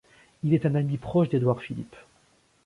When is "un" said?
0.65-0.73